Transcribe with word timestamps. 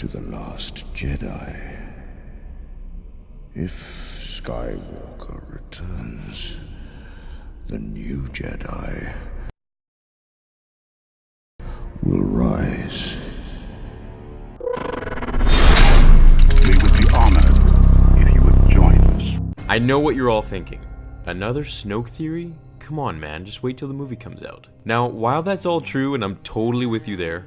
To 0.00 0.08
the 0.08 0.22
last 0.34 0.90
Jedi. 0.94 1.76
If 3.54 3.70
Skywalker 3.70 5.52
returns, 5.52 6.58
the 7.66 7.78
new 7.78 8.22
Jedi 8.28 9.12
will 12.02 12.24
rise. 12.24 13.18
We 14.58 14.66
would 16.80 16.96
be 16.96 17.04
honored 17.14 17.52
if 18.16 18.24
you 18.34 18.40
would 18.40 18.70
join 18.70 18.98
us. 19.02 19.22
I 19.68 19.78
know 19.78 19.98
what 19.98 20.16
you're 20.16 20.30
all 20.30 20.40
thinking. 20.40 20.80
Another 21.26 21.62
Snoke 21.62 22.08
theory? 22.08 22.54
Come 22.78 22.98
on, 22.98 23.20
man, 23.20 23.44
just 23.44 23.62
wait 23.62 23.76
till 23.76 23.88
the 23.88 23.92
movie 23.92 24.16
comes 24.16 24.42
out. 24.42 24.66
Now, 24.86 25.06
while 25.06 25.42
that's 25.42 25.66
all 25.66 25.82
true 25.82 26.14
and 26.14 26.24
I'm 26.24 26.36
totally 26.36 26.86
with 26.86 27.06
you 27.06 27.18
there, 27.18 27.46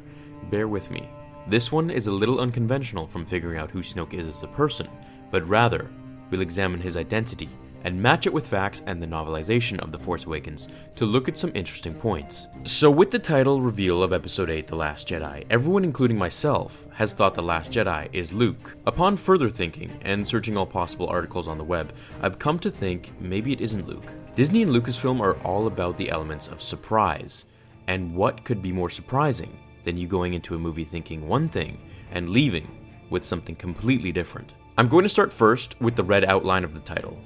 bear 0.51 0.67
with 0.67 0.91
me. 0.91 1.09
This 1.45 1.73
one 1.73 1.89
is 1.89 2.07
a 2.07 2.11
little 2.11 2.39
unconventional 2.39 3.05
from 3.05 3.25
figuring 3.25 3.59
out 3.59 3.69
who 3.69 3.79
Snoke 3.79 4.13
is 4.13 4.27
as 4.27 4.43
a 4.43 4.47
person, 4.47 4.87
but 5.29 5.45
rather, 5.45 5.91
we'll 6.29 6.39
examine 6.39 6.79
his 6.79 6.95
identity 6.95 7.49
and 7.83 8.01
match 8.01 8.25
it 8.25 8.31
with 8.31 8.47
facts 8.47 8.81
and 8.85 9.01
the 9.01 9.07
novelization 9.07 9.77
of 9.79 9.91
The 9.91 9.99
Force 9.99 10.25
Awakens 10.25 10.69
to 10.95 11.05
look 11.05 11.27
at 11.27 11.37
some 11.37 11.51
interesting 11.53 11.93
points. 11.93 12.47
So, 12.63 12.89
with 12.89 13.11
the 13.11 13.19
title 13.19 13.61
reveal 13.61 14.01
of 14.01 14.13
Episode 14.13 14.49
8 14.49 14.67
The 14.67 14.77
Last 14.77 15.09
Jedi, 15.09 15.45
everyone, 15.49 15.83
including 15.83 16.17
myself, 16.17 16.87
has 16.93 17.11
thought 17.11 17.35
The 17.35 17.43
Last 17.43 17.73
Jedi 17.73 18.07
is 18.13 18.31
Luke. 18.31 18.77
Upon 18.87 19.17
further 19.17 19.49
thinking 19.49 19.91
and 20.03 20.25
searching 20.25 20.55
all 20.55 20.65
possible 20.65 21.09
articles 21.09 21.49
on 21.49 21.57
the 21.57 21.63
web, 21.65 21.93
I've 22.21 22.39
come 22.39 22.57
to 22.59 22.71
think 22.71 23.11
maybe 23.19 23.51
it 23.51 23.59
isn't 23.59 23.85
Luke. 23.85 24.13
Disney 24.35 24.63
and 24.63 24.71
Lucasfilm 24.71 25.19
are 25.19 25.37
all 25.41 25.67
about 25.67 25.97
the 25.97 26.09
elements 26.09 26.47
of 26.47 26.63
surprise, 26.63 27.43
and 27.87 28.15
what 28.15 28.45
could 28.45 28.61
be 28.61 28.71
more 28.71 28.89
surprising 28.89 29.59
than 29.83 29.97
you 29.97 30.07
going 30.07 30.33
into 30.33 30.55
a 30.55 30.59
movie 30.59 30.85
thinking 30.85 31.27
one 31.27 31.49
thing 31.49 31.77
and 32.11 32.29
leaving 32.29 32.67
with 33.09 33.23
something 33.23 33.55
completely 33.55 34.11
different? 34.11 34.53
I'm 34.77 34.87
going 34.87 35.03
to 35.03 35.09
start 35.09 35.31
first 35.31 35.79
with 35.81 35.95
the 35.95 36.03
red 36.03 36.25
outline 36.25 36.63
of 36.63 36.73
the 36.73 36.79
title. 36.79 37.19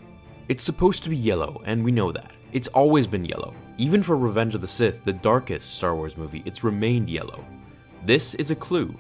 It's 0.49 0.63
supposed 0.63 1.03
to 1.03 1.09
be 1.09 1.15
yellow, 1.15 1.61
and 1.65 1.83
we 1.83 1.91
know 1.91 2.11
that. 2.11 2.31
It's 2.51 2.67
always 2.69 3.07
been 3.07 3.25
yellow. 3.25 3.53
Even 3.77 4.01
for 4.01 4.17
Revenge 4.17 4.55
of 4.55 4.61
the 4.61 4.67
Sith, 4.67 5.03
the 5.03 5.13
darkest 5.13 5.75
Star 5.75 5.95
Wars 5.95 6.17
movie, 6.17 6.43
it's 6.45 6.63
remained 6.63 7.09
yellow. 7.09 7.45
This 8.03 8.33
is 8.35 8.51
a 8.51 8.55
clue. 8.55 8.95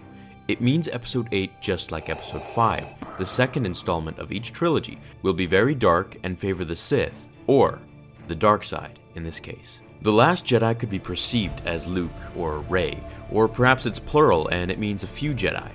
It 0.47 0.61
means 0.61 0.87
Episode 0.87 1.27
8, 1.31 1.59
just 1.59 1.91
like 1.91 2.09
Episode 2.09 2.43
5, 2.43 3.17
the 3.17 3.25
second 3.25 3.65
installment 3.65 4.19
of 4.19 4.31
each 4.31 4.53
trilogy, 4.53 4.99
will 5.21 5.33
be 5.33 5.45
very 5.45 5.75
dark 5.75 6.17
and 6.23 6.39
favor 6.39 6.63
the 6.63 6.75
Sith, 6.75 7.27
or 7.47 7.79
the 8.27 8.35
dark 8.35 8.63
side 8.63 8.99
in 9.15 9.23
this 9.23 9.39
case. 9.39 9.81
The 10.01 10.11
Last 10.11 10.45
Jedi 10.45 10.77
could 10.77 10.91
be 10.91 10.99
perceived 10.99 11.61
as 11.65 11.87
Luke 11.87 12.11
or 12.35 12.59
Rey, 12.59 13.03
or 13.31 13.47
perhaps 13.47 13.85
it's 13.85 13.99
plural 13.99 14.47
and 14.49 14.69
it 14.69 14.77
means 14.77 15.03
a 15.03 15.07
few 15.07 15.33
Jedi. 15.33 15.71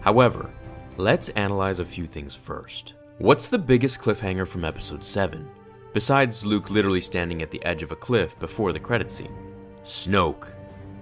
However, 0.00 0.50
let's 0.98 1.30
analyze 1.30 1.80
a 1.80 1.84
few 1.84 2.06
things 2.06 2.34
first. 2.34 2.94
What's 3.18 3.48
the 3.48 3.58
biggest 3.58 3.98
cliffhanger 3.98 4.46
from 4.46 4.64
Episode 4.64 5.04
7? 5.04 5.48
Besides 5.94 6.44
Luke 6.44 6.70
literally 6.70 7.00
standing 7.00 7.40
at 7.40 7.50
the 7.50 7.64
edge 7.64 7.82
of 7.82 7.92
a 7.92 7.96
cliff 7.96 8.38
before 8.38 8.72
the 8.72 8.80
credit 8.80 9.10
scene. 9.10 9.34
Snoke. 9.84 10.52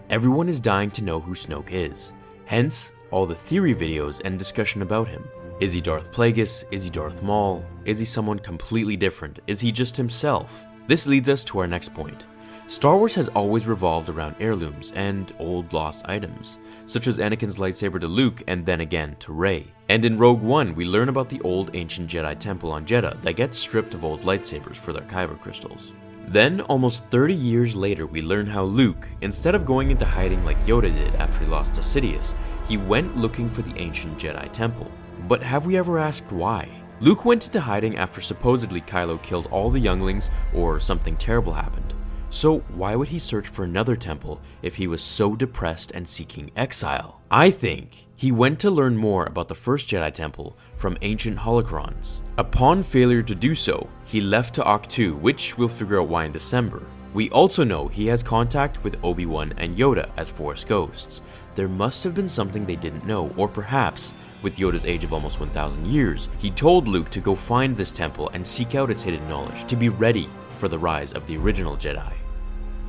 Everyone 0.08 0.48
is 0.48 0.60
dying 0.60 0.90
to 0.92 1.04
know 1.04 1.18
who 1.18 1.34
Snoke 1.34 1.72
is. 1.72 2.12
Hence, 2.44 2.92
all 3.10 3.26
the 3.26 3.34
theory 3.34 3.74
videos 3.74 4.20
and 4.24 4.38
discussion 4.38 4.82
about 4.82 5.08
him. 5.08 5.24
Is 5.60 5.72
he 5.72 5.80
Darth 5.80 6.12
Plagueis? 6.12 6.64
Is 6.70 6.84
he 6.84 6.90
Darth 6.90 7.22
Maul? 7.22 7.64
Is 7.84 7.98
he 7.98 8.04
someone 8.04 8.38
completely 8.38 8.96
different? 8.96 9.40
Is 9.46 9.60
he 9.60 9.72
just 9.72 9.96
himself? 9.96 10.64
This 10.86 11.06
leads 11.06 11.28
us 11.28 11.44
to 11.44 11.58
our 11.58 11.66
next 11.66 11.92
point. 11.94 12.26
Star 12.70 12.96
Wars 12.96 13.16
has 13.16 13.26
always 13.30 13.66
revolved 13.66 14.08
around 14.08 14.36
heirlooms 14.38 14.92
and 14.94 15.32
old 15.40 15.72
lost 15.72 16.04
items, 16.08 16.58
such 16.86 17.08
as 17.08 17.18
Anakin's 17.18 17.58
lightsaber 17.58 18.00
to 18.00 18.06
Luke 18.06 18.44
and 18.46 18.64
then 18.64 18.80
again 18.80 19.16
to 19.18 19.32
Rey. 19.32 19.66
And 19.88 20.04
in 20.04 20.16
Rogue 20.16 20.40
One, 20.40 20.76
we 20.76 20.84
learn 20.84 21.08
about 21.08 21.28
the 21.28 21.40
old 21.40 21.72
ancient 21.74 22.08
Jedi 22.08 22.38
temple 22.38 22.70
on 22.70 22.86
Jedha 22.86 23.20
that 23.22 23.32
gets 23.32 23.58
stripped 23.58 23.94
of 23.94 24.04
old 24.04 24.20
lightsabers 24.20 24.76
for 24.76 24.92
their 24.92 25.02
kyber 25.02 25.36
crystals. 25.40 25.92
Then, 26.28 26.60
almost 26.60 27.04
30 27.06 27.34
years 27.34 27.74
later, 27.74 28.06
we 28.06 28.22
learn 28.22 28.46
how 28.46 28.62
Luke, 28.62 29.08
instead 29.20 29.56
of 29.56 29.66
going 29.66 29.90
into 29.90 30.04
hiding 30.04 30.44
like 30.44 30.64
Yoda 30.64 30.94
did 30.94 31.16
after 31.16 31.44
he 31.44 31.50
lost 31.50 31.74
to 31.74 31.80
Sidious, 31.80 32.36
he 32.68 32.76
went 32.76 33.16
looking 33.16 33.50
for 33.50 33.62
the 33.62 33.76
ancient 33.80 34.16
Jedi 34.16 34.48
temple. 34.52 34.88
But 35.26 35.42
have 35.42 35.66
we 35.66 35.76
ever 35.76 35.98
asked 35.98 36.30
why? 36.30 36.68
Luke 37.00 37.24
went 37.24 37.46
into 37.46 37.60
hiding 37.60 37.96
after 37.96 38.20
supposedly 38.20 38.80
Kylo 38.80 39.20
killed 39.24 39.48
all 39.50 39.72
the 39.72 39.80
younglings 39.80 40.30
or 40.54 40.78
something 40.78 41.16
terrible 41.16 41.54
happened. 41.54 41.94
So, 42.32 42.60
why 42.74 42.94
would 42.94 43.08
he 43.08 43.18
search 43.18 43.48
for 43.48 43.64
another 43.64 43.96
temple 43.96 44.40
if 44.62 44.76
he 44.76 44.86
was 44.86 45.02
so 45.02 45.34
depressed 45.34 45.90
and 45.90 46.06
seeking 46.06 46.52
exile? 46.54 47.20
I 47.28 47.50
think 47.50 48.06
he 48.14 48.30
went 48.30 48.60
to 48.60 48.70
learn 48.70 48.96
more 48.96 49.26
about 49.26 49.48
the 49.48 49.56
first 49.56 49.88
Jedi 49.88 50.14
Temple 50.14 50.56
from 50.76 50.96
ancient 51.02 51.38
holocrons. 51.38 52.20
Upon 52.38 52.84
failure 52.84 53.22
to 53.22 53.34
do 53.34 53.56
so, 53.56 53.88
he 54.04 54.20
left 54.20 54.54
to 54.54 54.62
Ahch-To, 54.62 55.16
which 55.16 55.58
we'll 55.58 55.66
figure 55.66 56.00
out 56.00 56.06
why 56.06 56.24
in 56.24 56.30
December. 56.30 56.84
We 57.14 57.30
also 57.30 57.64
know 57.64 57.88
he 57.88 58.06
has 58.06 58.22
contact 58.22 58.84
with 58.84 59.02
Obi 59.02 59.26
Wan 59.26 59.52
and 59.56 59.74
Yoda 59.74 60.08
as 60.16 60.30
Force 60.30 60.64
ghosts. 60.64 61.22
There 61.56 61.66
must 61.66 62.04
have 62.04 62.14
been 62.14 62.28
something 62.28 62.64
they 62.64 62.76
didn't 62.76 63.04
know, 63.04 63.34
or 63.36 63.48
perhaps, 63.48 64.14
with 64.42 64.56
Yoda's 64.56 64.84
age 64.84 65.02
of 65.02 65.12
almost 65.12 65.40
1,000 65.40 65.84
years, 65.84 66.28
he 66.38 66.52
told 66.52 66.86
Luke 66.86 67.10
to 67.10 67.20
go 67.20 67.34
find 67.34 67.76
this 67.76 67.90
temple 67.90 68.30
and 68.34 68.46
seek 68.46 68.76
out 68.76 68.90
its 68.90 69.02
hidden 69.02 69.26
knowledge, 69.28 69.66
to 69.66 69.74
be 69.74 69.88
ready 69.88 70.28
for 70.58 70.68
the 70.68 70.78
rise 70.78 71.12
of 71.12 71.26
the 71.26 71.36
original 71.36 71.76
Jedi. 71.76 72.19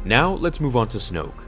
Now, 0.04 0.34
let's 0.34 0.60
move 0.60 0.76
on 0.76 0.88
to 0.90 0.98
Snoke. 0.98 1.44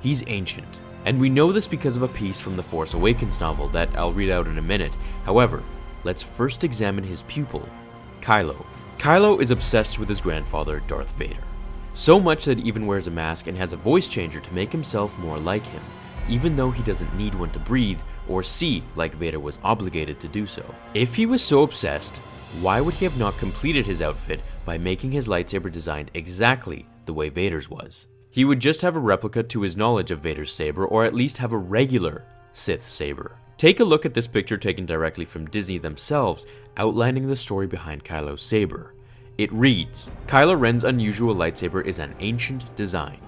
He's 0.00 0.22
ancient, 0.28 0.78
and 1.04 1.18
we 1.18 1.28
know 1.28 1.50
this 1.50 1.66
because 1.66 1.96
of 1.96 2.02
a 2.02 2.08
piece 2.08 2.38
from 2.38 2.56
the 2.56 2.62
Force 2.62 2.94
Awakens 2.94 3.40
novel 3.40 3.68
that 3.70 3.88
I'll 3.96 4.12
read 4.12 4.30
out 4.30 4.46
in 4.46 4.58
a 4.58 4.62
minute. 4.62 4.96
However, 5.24 5.62
let's 6.04 6.22
first 6.22 6.62
examine 6.62 7.02
his 7.02 7.22
pupil, 7.22 7.68
Kylo. 8.20 8.64
Kylo 8.98 9.40
is 9.42 9.50
obsessed 9.50 9.98
with 9.98 10.08
his 10.08 10.20
grandfather, 10.20 10.82
Darth 10.86 11.12
Vader. 11.16 11.42
So 11.94 12.20
much 12.20 12.44
that 12.44 12.58
he 12.58 12.68
even 12.68 12.86
wears 12.86 13.08
a 13.08 13.10
mask 13.10 13.48
and 13.48 13.58
has 13.58 13.72
a 13.72 13.76
voice 13.76 14.06
changer 14.06 14.40
to 14.40 14.54
make 14.54 14.70
himself 14.70 15.18
more 15.18 15.38
like 15.38 15.66
him, 15.66 15.82
even 16.28 16.54
though 16.54 16.70
he 16.70 16.82
doesn't 16.84 17.16
need 17.16 17.34
one 17.34 17.50
to 17.50 17.58
breathe 17.58 18.00
or 18.28 18.44
see 18.44 18.84
like 18.94 19.14
Vader 19.14 19.40
was 19.40 19.58
obligated 19.64 20.20
to 20.20 20.28
do 20.28 20.46
so. 20.46 20.64
If 20.94 21.16
he 21.16 21.26
was 21.26 21.42
so 21.42 21.64
obsessed, 21.64 22.18
why 22.60 22.80
would 22.80 22.94
he 22.94 23.04
have 23.04 23.18
not 23.18 23.36
completed 23.38 23.84
his 23.84 24.00
outfit 24.00 24.40
by 24.64 24.78
making 24.78 25.10
his 25.10 25.26
lightsaber 25.26 25.72
designed 25.72 26.12
exactly 26.14 26.86
the 27.06 27.14
way 27.14 27.28
Vader's 27.28 27.68
was? 27.70 28.06
He 28.30 28.44
would 28.44 28.60
just 28.60 28.82
have 28.82 28.96
a 28.96 29.00
replica 29.00 29.42
to 29.42 29.62
his 29.62 29.76
knowledge 29.76 30.10
of 30.10 30.20
Vader's 30.20 30.52
saber, 30.52 30.84
or 30.84 31.04
at 31.04 31.14
least 31.14 31.38
have 31.38 31.52
a 31.52 31.58
regular 31.58 32.24
Sith 32.52 32.88
saber. 32.88 33.38
Take 33.56 33.80
a 33.80 33.84
look 33.84 34.04
at 34.04 34.14
this 34.14 34.26
picture 34.26 34.56
taken 34.56 34.86
directly 34.86 35.24
from 35.24 35.46
Disney 35.46 35.78
themselves, 35.78 36.46
outlining 36.76 37.26
the 37.26 37.36
story 37.36 37.66
behind 37.66 38.04
Kylo's 38.04 38.42
saber. 38.42 38.94
It 39.38 39.52
reads 39.52 40.10
Kylo 40.26 40.58
Ren's 40.58 40.84
unusual 40.84 41.34
lightsaber 41.34 41.84
is 41.84 41.98
an 41.98 42.14
ancient 42.20 42.74
design. 42.76 43.18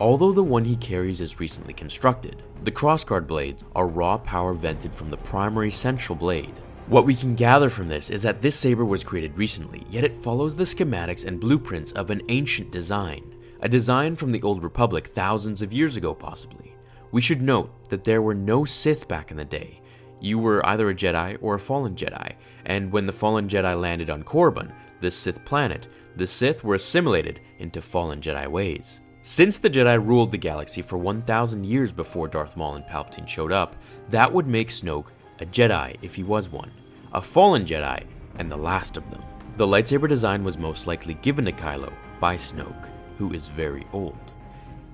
Although 0.00 0.32
the 0.32 0.42
one 0.42 0.64
he 0.64 0.76
carries 0.76 1.20
is 1.20 1.40
recently 1.40 1.74
constructed, 1.74 2.42
the 2.64 2.72
crossguard 2.72 3.26
blades 3.26 3.64
are 3.74 3.86
raw 3.86 4.18
power 4.18 4.54
vented 4.54 4.94
from 4.94 5.10
the 5.10 5.16
primary 5.16 5.70
central 5.70 6.16
blade. 6.16 6.60
What 6.88 7.06
we 7.06 7.14
can 7.14 7.34
gather 7.34 7.70
from 7.70 7.88
this 7.88 8.10
is 8.10 8.22
that 8.22 8.42
this 8.42 8.56
saber 8.56 8.84
was 8.84 9.04
created 9.04 9.38
recently, 9.38 9.86
yet 9.88 10.04
it 10.04 10.16
follows 10.16 10.54
the 10.54 10.64
schematics 10.64 11.24
and 11.24 11.40
blueprints 11.40 11.92
of 11.92 12.10
an 12.10 12.20
ancient 12.28 12.70
design, 12.70 13.34
a 13.60 13.68
design 13.68 14.16
from 14.16 14.32
the 14.32 14.42
Old 14.42 14.62
Republic 14.62 15.06
thousands 15.06 15.62
of 15.62 15.72
years 15.72 15.96
ago, 15.96 16.12
possibly. 16.12 16.74
We 17.12 17.20
should 17.20 17.40
note 17.40 17.88
that 17.88 18.04
there 18.04 18.20
were 18.20 18.34
no 18.34 18.64
Sith 18.64 19.08
back 19.08 19.30
in 19.30 19.36
the 19.36 19.44
day. 19.44 19.80
You 20.20 20.38
were 20.38 20.64
either 20.66 20.90
a 20.90 20.94
Jedi 20.94 21.38
or 21.40 21.54
a 21.54 21.60
fallen 21.60 21.94
Jedi, 21.94 22.34
and 22.66 22.92
when 22.92 23.06
the 23.06 23.12
fallen 23.12 23.48
Jedi 23.48 23.80
landed 23.80 24.10
on 24.10 24.24
Korriban, 24.24 24.72
the 25.00 25.10
Sith 25.10 25.44
planet, 25.44 25.88
the 26.16 26.26
Sith 26.26 26.62
were 26.62 26.74
assimilated 26.74 27.40
into 27.58 27.80
fallen 27.80 28.20
Jedi 28.20 28.48
ways. 28.48 29.00
Since 29.22 29.60
the 29.60 29.70
Jedi 29.70 30.04
ruled 30.04 30.32
the 30.32 30.36
galaxy 30.36 30.82
for 30.82 30.98
1,000 30.98 31.64
years 31.64 31.92
before 31.92 32.28
Darth 32.28 32.56
Maul 32.56 32.74
and 32.74 32.84
Palpatine 32.84 33.28
showed 33.28 33.52
up, 33.52 33.76
that 34.08 34.32
would 34.32 34.48
make 34.48 34.68
Snoke 34.68 35.10
a 35.42 35.46
Jedi 35.46 35.96
if 36.02 36.14
he 36.14 36.22
was 36.22 36.48
one, 36.48 36.70
a 37.12 37.20
fallen 37.20 37.64
Jedi, 37.64 38.04
and 38.36 38.50
the 38.50 38.56
last 38.56 38.96
of 38.96 39.10
them. 39.10 39.22
The 39.56 39.66
lightsaber 39.66 40.08
design 40.08 40.44
was 40.44 40.56
most 40.56 40.86
likely 40.86 41.14
given 41.14 41.44
to 41.44 41.52
Kylo 41.52 41.92
by 42.20 42.36
Snoke, 42.36 42.88
who 43.18 43.32
is 43.32 43.48
very 43.48 43.86
old. 43.92 44.32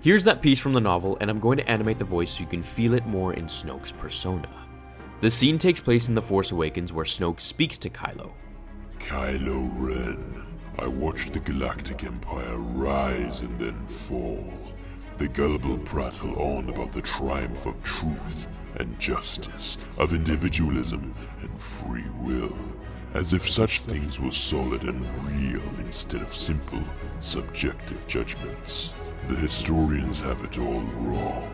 Here's 0.00 0.24
that 0.24 0.42
piece 0.42 0.58
from 0.58 0.72
the 0.72 0.80
novel, 0.80 1.18
and 1.20 1.30
I'm 1.30 1.38
going 1.38 1.58
to 1.58 1.70
animate 1.70 1.98
the 1.98 2.04
voice 2.04 2.32
so 2.32 2.40
you 2.40 2.46
can 2.46 2.62
feel 2.62 2.94
it 2.94 3.06
more 3.06 3.34
in 3.34 3.46
Snoke's 3.46 3.92
persona. 3.92 4.48
The 5.20 5.30
scene 5.30 5.58
takes 5.58 5.80
place 5.80 6.08
in 6.08 6.14
The 6.14 6.22
Force 6.22 6.52
Awakens 6.52 6.92
where 6.92 7.04
Snoke 7.04 7.40
speaks 7.40 7.78
to 7.78 7.90
Kylo. 7.90 8.30
Kylo 8.98 9.70
Ren, 9.74 10.46
I 10.78 10.86
watched 10.86 11.32
the 11.32 11.40
Galactic 11.40 12.04
Empire 12.04 12.56
rise 12.56 13.42
and 13.42 13.58
then 13.58 13.86
fall. 13.86 14.52
The 15.18 15.26
gullible 15.26 15.78
prattle 15.78 16.40
on 16.40 16.68
about 16.68 16.92
the 16.92 17.02
triumph 17.02 17.66
of 17.66 17.82
truth 17.82 18.46
and 18.76 18.96
justice, 19.00 19.76
of 19.98 20.12
individualism 20.12 21.12
and 21.40 21.60
free 21.60 22.08
will, 22.20 22.56
as 23.14 23.32
if 23.32 23.44
such 23.44 23.80
things 23.80 24.20
were 24.20 24.30
solid 24.30 24.84
and 24.84 25.04
real 25.26 25.68
instead 25.80 26.22
of 26.22 26.32
simple, 26.32 26.84
subjective 27.18 28.06
judgments. 28.06 28.94
The 29.26 29.34
historians 29.34 30.20
have 30.20 30.44
it 30.44 30.56
all 30.56 30.82
wrong. 30.82 31.50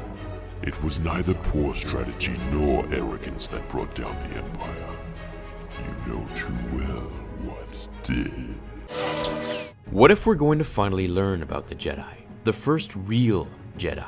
It 0.60 0.82
was 0.82 1.00
neither 1.00 1.32
poor 1.32 1.74
strategy 1.74 2.34
nor 2.52 2.86
arrogance 2.92 3.46
that 3.46 3.66
brought 3.70 3.94
down 3.94 4.14
the 4.28 4.36
Empire. 4.36 4.96
You 5.82 6.12
know 6.12 6.28
too 6.34 6.54
well 6.74 7.08
what 7.48 7.88
did. 8.02 8.56
What 9.90 10.10
if 10.10 10.26
we're 10.26 10.34
going 10.34 10.58
to 10.58 10.64
finally 10.64 11.08
learn 11.08 11.42
about 11.42 11.68
the 11.68 11.74
Jedi? 11.74 12.23
The 12.44 12.52
first 12.52 12.94
real 12.94 13.48
Jedi, 13.78 14.04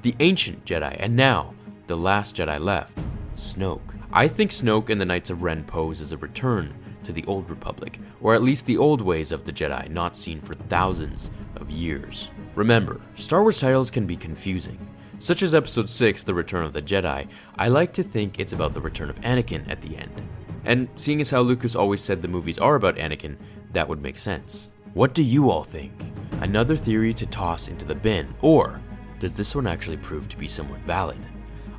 the 0.00 0.16
ancient 0.20 0.64
Jedi, 0.64 0.96
and 0.98 1.14
now 1.14 1.52
the 1.88 1.96
last 1.96 2.36
Jedi 2.36 2.58
left, 2.58 3.04
Snoke. 3.34 3.94
I 4.10 4.28
think 4.28 4.50
Snoke 4.50 4.88
and 4.88 4.98
the 4.98 5.04
Knights 5.04 5.28
of 5.28 5.42
Ren 5.42 5.62
pose 5.62 6.00
as 6.00 6.10
a 6.10 6.16
return 6.16 6.74
to 7.04 7.12
the 7.12 7.24
Old 7.26 7.50
Republic, 7.50 8.00
or 8.22 8.34
at 8.34 8.42
least 8.42 8.64
the 8.64 8.78
old 8.78 9.02
ways 9.02 9.30
of 9.30 9.44
the 9.44 9.52
Jedi 9.52 9.90
not 9.90 10.16
seen 10.16 10.40
for 10.40 10.54
thousands 10.54 11.30
of 11.54 11.70
years. 11.70 12.30
Remember, 12.54 12.98
Star 13.14 13.42
Wars 13.42 13.60
titles 13.60 13.90
can 13.90 14.06
be 14.06 14.16
confusing. 14.16 14.78
Such 15.18 15.42
as 15.42 15.54
Episode 15.54 15.90
6, 15.90 16.22
The 16.22 16.32
Return 16.32 16.64
of 16.64 16.72
the 16.72 16.80
Jedi, 16.80 17.28
I 17.56 17.68
like 17.68 17.92
to 17.92 18.02
think 18.02 18.40
it's 18.40 18.54
about 18.54 18.72
the 18.72 18.80
return 18.80 19.10
of 19.10 19.20
Anakin 19.20 19.70
at 19.70 19.82
the 19.82 19.98
end. 19.98 20.22
And 20.64 20.88
seeing 20.96 21.20
as 21.20 21.28
how 21.28 21.42
Lucas 21.42 21.76
always 21.76 22.00
said 22.00 22.22
the 22.22 22.28
movies 22.28 22.58
are 22.58 22.74
about 22.74 22.96
Anakin, 22.96 23.36
that 23.72 23.86
would 23.86 24.00
make 24.00 24.16
sense. 24.16 24.70
What 24.94 25.12
do 25.12 25.22
you 25.22 25.50
all 25.50 25.62
think? 25.62 25.92
Another 26.40 26.76
theory 26.76 27.14
to 27.14 27.26
toss 27.26 27.68
into 27.68 27.84
the 27.84 27.94
bin, 27.94 28.34
or 28.42 28.80
does 29.18 29.32
this 29.32 29.54
one 29.54 29.66
actually 29.66 29.96
prove 29.96 30.28
to 30.28 30.36
be 30.36 30.46
somewhat 30.46 30.80
valid? 30.80 31.18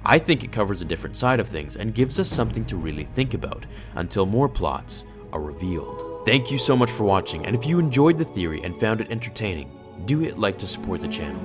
I 0.06 0.20
think 0.20 0.44
it 0.44 0.52
covers 0.52 0.82
a 0.82 0.86
different 0.86 1.16
side 1.16 1.40
of 1.40 1.48
things 1.48 1.76
and 1.76 1.94
gives 1.94 2.20
us 2.20 2.30
something 2.30 2.66
to 2.66 2.78
really 2.78 3.06
think 3.06 3.34
about 3.34 3.66
until 3.96 4.26
more 4.26 4.50
plots 4.50 5.06
are 5.32 5.42
revealed. 5.42 6.24
Thank 6.26 6.52
you 6.52 6.58
so 6.58 6.76
much 6.76 6.90
for 6.90 7.04
watching, 7.04 7.46
and 7.46 7.56
if 7.56 7.66
you 7.66 7.78
enjoyed 7.78 8.18
the 8.18 8.26
theory 8.26 8.62
and 8.64 8.76
found 8.80 9.02
it 9.02 9.12
entertaining, 9.12 9.72
do 10.06 10.24
it 10.24 10.38
like 10.38 10.58
to 10.60 10.68
support 10.68 11.02
the 11.02 11.08
channel. 11.08 11.42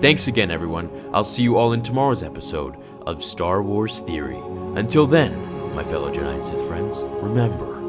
Thanks 0.00 0.28
again, 0.28 0.50
everyone. 0.50 0.90
I'll 1.12 1.24
see 1.24 1.42
you 1.42 1.56
all 1.56 1.72
in 1.72 1.82
tomorrow's 1.82 2.22
episode 2.22 2.76
of 3.02 3.22
Star 3.22 3.62
Wars 3.62 4.00
Theory. 4.00 4.40
Until 4.76 5.06
then, 5.06 5.74
my 5.74 5.84
fellow 5.84 6.12
Jedi 6.12 6.34
and 6.34 6.44
Sith 6.44 6.66
friends, 6.66 7.02
remember 7.04 7.80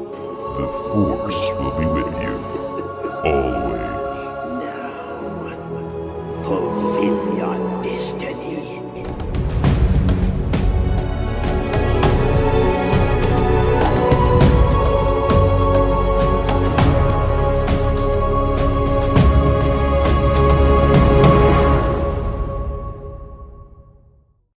The 0.56 0.72
Force 0.92 1.52
will 1.54 1.78
be 1.78 1.86
with 1.86 2.22
you. 2.22 2.36
Always. 3.24 3.95
Destiny. 7.96 8.45